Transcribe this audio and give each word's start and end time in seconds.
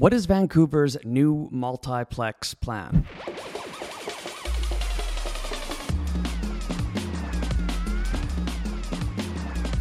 What 0.00 0.14
is 0.14 0.24
Vancouver's 0.24 0.96
new 1.04 1.50
multiplex 1.52 2.54
plan? 2.54 3.06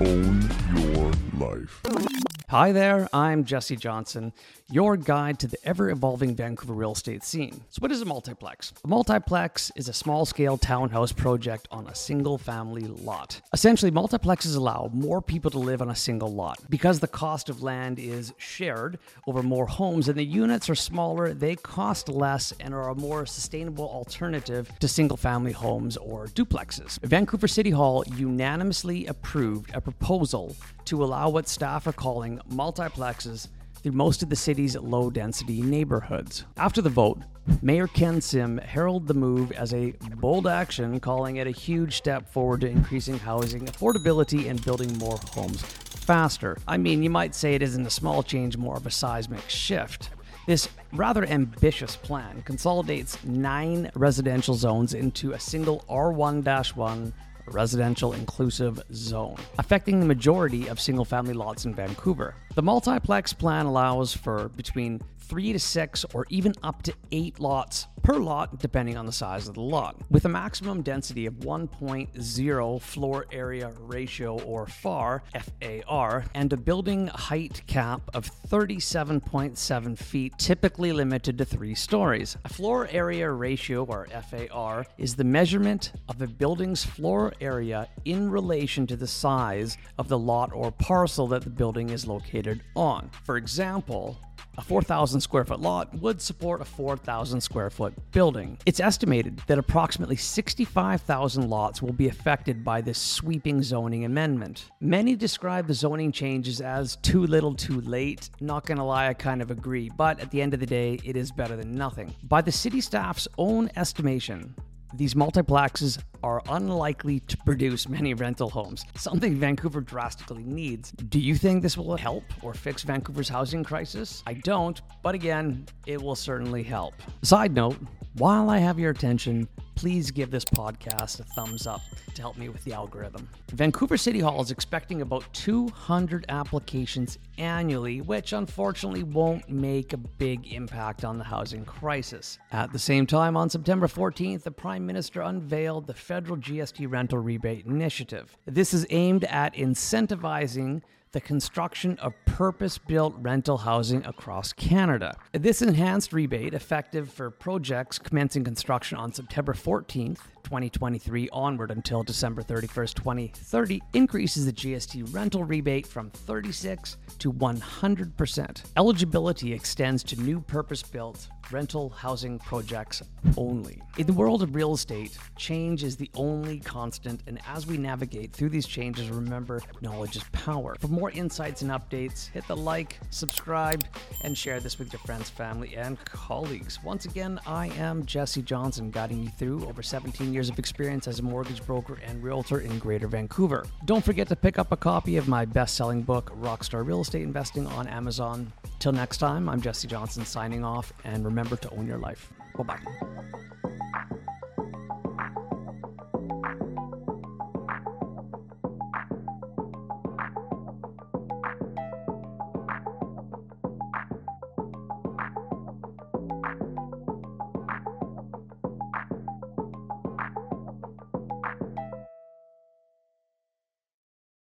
Own 0.00 0.48
your 0.76 1.10
life. 1.36 2.23
Hi 2.50 2.72
there, 2.72 3.08
I'm 3.10 3.44
Jesse 3.44 3.74
Johnson, 3.74 4.34
your 4.70 4.98
guide 4.98 5.38
to 5.38 5.46
the 5.46 5.56
ever 5.64 5.88
evolving 5.88 6.36
Vancouver 6.36 6.74
real 6.74 6.92
estate 6.92 7.24
scene. 7.24 7.62
So, 7.70 7.80
what 7.80 7.90
is 7.90 8.02
a 8.02 8.04
multiplex? 8.04 8.74
A 8.84 8.86
multiplex 8.86 9.72
is 9.76 9.88
a 9.88 9.94
small 9.94 10.26
scale 10.26 10.58
townhouse 10.58 11.10
project 11.10 11.66
on 11.70 11.86
a 11.86 11.94
single 11.94 12.36
family 12.36 12.82
lot. 12.82 13.40
Essentially, 13.54 13.90
multiplexes 13.90 14.56
allow 14.56 14.90
more 14.92 15.22
people 15.22 15.50
to 15.52 15.58
live 15.58 15.80
on 15.80 15.88
a 15.88 15.94
single 15.94 16.34
lot. 16.34 16.58
Because 16.68 17.00
the 17.00 17.08
cost 17.08 17.48
of 17.48 17.62
land 17.62 17.98
is 17.98 18.34
shared 18.36 18.98
over 19.26 19.42
more 19.42 19.66
homes 19.66 20.08
and 20.08 20.18
the 20.18 20.24
units 20.24 20.68
are 20.68 20.74
smaller, 20.74 21.32
they 21.32 21.56
cost 21.56 22.10
less 22.10 22.52
and 22.60 22.74
are 22.74 22.90
a 22.90 22.94
more 22.94 23.24
sustainable 23.24 23.88
alternative 23.88 24.70
to 24.80 24.86
single 24.86 25.16
family 25.16 25.52
homes 25.52 25.96
or 25.96 26.26
duplexes. 26.26 27.00
Vancouver 27.02 27.48
City 27.48 27.70
Hall 27.70 28.04
unanimously 28.16 29.06
approved 29.06 29.74
a 29.74 29.80
proposal 29.80 30.54
to 30.84 31.02
allow 31.02 31.30
what 31.30 31.48
staff 31.48 31.86
are 31.86 31.92
calling 31.92 32.33
multiplexes 32.50 33.48
through 33.82 33.92
most 33.92 34.22
of 34.22 34.30
the 34.30 34.36
city's 34.36 34.76
low 34.76 35.10
density 35.10 35.60
neighborhoods. 35.60 36.44
After 36.56 36.80
the 36.80 36.90
vote, 36.90 37.18
Mayor 37.60 37.86
Ken 37.86 38.20
Sim 38.20 38.56
heralded 38.58 39.08
the 39.08 39.14
move 39.14 39.52
as 39.52 39.74
a 39.74 39.92
bold 40.16 40.46
action, 40.46 40.98
calling 41.00 41.36
it 41.36 41.46
a 41.46 41.50
huge 41.50 41.96
step 41.96 42.30
forward 42.30 42.62
to 42.62 42.68
increasing 42.68 43.18
housing 43.18 43.66
affordability 43.66 44.48
and 44.48 44.64
building 44.64 44.96
more 44.96 45.18
homes 45.32 45.62
faster. 45.62 46.56
I 46.66 46.78
mean, 46.78 47.02
you 47.02 47.10
might 47.10 47.34
say 47.34 47.54
it 47.54 47.62
isn't 47.62 47.86
a 47.86 47.90
small 47.90 48.22
change, 48.22 48.56
more 48.56 48.76
of 48.76 48.86
a 48.86 48.90
seismic 48.90 49.48
shift. 49.48 50.10
This 50.46 50.68
rather 50.92 51.24
ambitious 51.26 51.96
plan 51.96 52.42
consolidates 52.42 53.22
nine 53.24 53.90
residential 53.94 54.54
zones 54.54 54.94
into 54.94 55.32
a 55.32 55.40
single 55.40 55.84
R1 55.88 56.76
1 56.76 57.12
residential 57.46 58.12
inclusive 58.12 58.80
zone, 58.92 59.36
affecting 59.58 60.00
the 60.00 60.06
majority 60.06 60.68
of 60.68 60.80
single 60.80 61.04
family 61.04 61.34
lots 61.34 61.64
in 61.64 61.74
Vancouver. 61.74 62.34
The 62.54 62.62
multiplex 62.62 63.32
plan 63.32 63.66
allows 63.66 64.14
for 64.14 64.48
between 64.50 65.00
three 65.18 65.52
to 65.52 65.58
six 65.58 66.04
or 66.14 66.26
even 66.28 66.54
up 66.62 66.82
to 66.82 66.94
eight 67.12 67.40
lots 67.40 67.86
per 68.04 68.18
lot, 68.18 68.58
depending 68.58 68.98
on 68.98 69.06
the 69.06 69.12
size 69.12 69.48
of 69.48 69.54
the 69.54 69.60
lot, 69.62 69.96
with 70.10 70.26
a 70.26 70.28
maximum 70.28 70.82
density 70.82 71.24
of 71.24 71.32
1.0 71.36 72.82
floor 72.82 73.26
area 73.32 73.72
ratio 73.80 74.38
or 74.42 74.66
FAR, 74.66 75.22
FAR, 75.32 76.24
and 76.34 76.52
a 76.52 76.56
building 76.56 77.06
height 77.06 77.62
cap 77.66 78.02
of 78.12 78.30
37.7 78.48 79.96
feet, 79.96 80.34
typically 80.36 80.92
limited 80.92 81.38
to 81.38 81.46
three 81.46 81.74
stories. 81.74 82.36
A 82.44 82.48
floor 82.50 82.86
area 82.90 83.30
ratio 83.30 83.84
or 83.84 84.06
FAR 84.06 84.84
is 84.98 85.16
the 85.16 85.24
measurement 85.24 85.92
of 86.10 86.20
a 86.20 86.26
building's 86.26 86.84
floor 86.84 87.32
area 87.40 87.88
in 88.04 88.30
relation 88.30 88.86
to 88.86 88.96
the 88.96 89.06
size 89.06 89.78
of 89.96 90.08
the 90.08 90.18
lot 90.18 90.52
or 90.52 90.70
parcel 90.70 91.26
that 91.28 91.42
the 91.42 91.50
building 91.50 91.88
is 91.88 92.06
located 92.06 92.60
on. 92.76 93.10
For 93.24 93.38
example, 93.38 94.18
a 94.56 94.62
4,000 94.62 95.20
square 95.20 95.44
foot 95.44 95.60
lot 95.60 95.92
would 95.94 96.20
support 96.20 96.60
a 96.60 96.64
4,000 96.64 97.40
square 97.40 97.70
foot 97.70 97.93
building. 98.12 98.58
It's 98.66 98.80
estimated 98.80 99.40
that 99.46 99.58
approximately 99.58 100.16
65,000 100.16 101.48
lots 101.48 101.82
will 101.82 101.92
be 101.92 102.08
affected 102.08 102.64
by 102.64 102.80
this 102.80 102.98
sweeping 102.98 103.62
zoning 103.62 104.04
amendment. 104.04 104.70
Many 104.80 105.16
describe 105.16 105.66
the 105.66 105.74
zoning 105.74 106.12
changes 106.12 106.60
as 106.60 106.96
too 106.96 107.26
little 107.26 107.54
too 107.54 107.80
late. 107.80 108.30
Not 108.40 108.66
gonna 108.66 108.86
lie, 108.86 109.08
I 109.08 109.14
kind 109.14 109.42
of 109.42 109.50
agree, 109.50 109.90
but 109.96 110.20
at 110.20 110.30
the 110.30 110.40
end 110.40 110.54
of 110.54 110.60
the 110.60 110.66
day, 110.66 110.98
it 111.04 111.16
is 111.16 111.32
better 111.32 111.56
than 111.56 111.74
nothing. 111.74 112.14
By 112.24 112.40
the 112.40 112.52
city 112.52 112.80
staff's 112.80 113.28
own 113.38 113.70
estimation, 113.76 114.54
these 114.96 115.14
multiplexes 115.14 115.98
are 116.24 116.40
unlikely 116.48 117.20
to 117.20 117.36
produce 117.44 117.86
many 117.86 118.14
rental 118.14 118.48
homes, 118.48 118.86
something 118.96 119.36
Vancouver 119.36 119.82
drastically 119.82 120.42
needs. 120.42 120.90
Do 120.90 121.20
you 121.20 121.34
think 121.34 121.62
this 121.62 121.76
will 121.76 121.96
help 121.98 122.24
or 122.42 122.54
fix 122.54 122.82
Vancouver's 122.82 123.28
housing 123.28 123.62
crisis? 123.62 124.22
I 124.26 124.32
don't, 124.32 124.80
but 125.02 125.14
again, 125.14 125.66
it 125.86 126.00
will 126.00 126.14
certainly 126.14 126.62
help. 126.62 126.94
Side 127.20 127.54
note, 127.54 127.76
while 128.14 128.48
I 128.48 128.56
have 128.56 128.78
your 128.78 128.90
attention, 128.90 129.46
please 129.74 130.10
give 130.10 130.30
this 130.30 130.44
podcast 130.44 131.20
a 131.20 131.24
thumbs 131.24 131.66
up 131.66 131.82
to 132.14 132.22
help 132.22 132.38
me 132.38 132.48
with 132.48 132.62
the 132.64 132.72
algorithm. 132.72 133.28
Vancouver 133.52 133.96
City 133.96 134.20
Hall 134.20 134.40
is 134.40 134.50
expecting 134.50 135.02
about 135.02 135.24
200 135.34 136.24
applications 136.28 137.18
annually, 137.38 138.00
which 138.00 138.32
unfortunately 138.32 139.02
won't 139.02 139.48
make 139.48 139.92
a 139.92 139.96
big 139.96 140.52
impact 140.52 141.04
on 141.04 141.18
the 141.18 141.24
housing 141.24 141.64
crisis. 141.64 142.38
At 142.52 142.72
the 142.72 142.78
same 142.78 143.06
time, 143.06 143.36
on 143.36 143.50
September 143.50 143.88
14th, 143.88 144.44
the 144.44 144.50
Prime 144.50 144.86
Minister 144.86 145.22
unveiled 145.22 145.86
the 145.86 145.94
federal 146.14 146.36
GST 146.36 146.88
rental 146.88 147.18
rebate 147.18 147.66
initiative. 147.66 148.36
This 148.46 148.72
is 148.72 148.86
aimed 148.90 149.24
at 149.24 149.52
incentivizing 149.54 150.80
the 151.14 151.20
construction 151.20 151.96
of 152.00 152.12
purpose 152.26 152.76
built 152.76 153.14
rental 153.20 153.56
housing 153.56 154.04
across 154.04 154.52
Canada. 154.52 155.16
This 155.30 155.62
enhanced 155.62 156.12
rebate, 156.12 156.54
effective 156.54 157.08
for 157.08 157.30
projects 157.30 158.00
commencing 158.00 158.42
construction 158.42 158.98
on 158.98 159.12
September 159.12 159.52
14th, 159.52 160.18
2023 160.42 161.28
onward 161.30 161.70
until 161.70 162.02
December 162.02 162.42
31st, 162.42 162.94
2030, 162.94 163.80
increases 163.94 164.44
the 164.44 164.52
GST 164.52 165.14
rental 165.14 165.44
rebate 165.44 165.86
from 165.86 166.10
36 166.10 166.96
to 167.20 167.32
100%. 167.32 168.64
Eligibility 168.76 169.52
extends 169.52 170.02
to 170.02 170.20
new 170.20 170.40
purpose 170.40 170.82
built 170.82 171.28
rental 171.50 171.90
housing 171.90 172.38
projects 172.38 173.02
only. 173.36 173.80
In 173.98 174.06
the 174.06 174.12
world 174.12 174.42
of 174.42 174.54
real 174.54 174.72
estate, 174.74 175.16
change 175.36 175.84
is 175.84 175.96
the 175.96 176.10
only 176.14 176.60
constant, 176.60 177.22
and 177.26 177.38
as 177.46 177.66
we 177.66 177.76
navigate 177.76 178.32
through 178.32 178.48
these 178.50 178.66
changes, 178.66 179.10
remember 179.10 179.60
knowledge 179.80 180.16
is 180.16 180.24
power. 180.32 180.76
For 180.80 180.88
more 181.04 181.10
insights 181.10 181.60
and 181.60 181.70
updates, 181.70 182.30
hit 182.30 182.48
the 182.48 182.56
like, 182.56 182.98
subscribe, 183.10 183.84
and 184.22 184.38
share 184.38 184.58
this 184.58 184.78
with 184.78 184.90
your 184.90 185.00
friends, 185.00 185.28
family, 185.28 185.76
and 185.76 186.02
colleagues. 186.06 186.82
Once 186.82 187.04
again, 187.04 187.38
I 187.46 187.66
am 187.76 188.06
Jesse 188.06 188.40
Johnson, 188.40 188.90
guiding 188.90 189.22
you 189.22 189.28
through 189.28 189.66
over 189.66 189.82
17 189.82 190.32
years 190.32 190.48
of 190.48 190.58
experience 190.58 191.06
as 191.06 191.18
a 191.18 191.22
mortgage 191.22 191.62
broker 191.66 191.98
and 192.06 192.22
realtor 192.22 192.60
in 192.60 192.78
Greater 192.78 193.06
Vancouver. 193.06 193.66
Don't 193.84 194.02
forget 194.02 194.28
to 194.28 194.36
pick 194.36 194.58
up 194.58 194.72
a 194.72 194.78
copy 194.78 195.18
of 195.18 195.28
my 195.28 195.44
best 195.44 195.74
selling 195.74 196.00
book, 196.00 196.32
Rockstar 196.40 196.86
Real 196.86 197.02
Estate 197.02 197.20
Investing, 197.20 197.66
on 197.66 197.86
Amazon. 197.86 198.50
Till 198.78 198.92
next 198.92 199.18
time, 199.18 199.46
I'm 199.46 199.60
Jesse 199.60 199.86
Johnson 199.86 200.24
signing 200.24 200.64
off, 200.64 200.90
and 201.04 201.22
remember 201.22 201.56
to 201.56 201.70
own 201.72 201.86
your 201.86 201.98
life. 201.98 202.32
Bye 202.56 202.64
bye. 202.64 203.43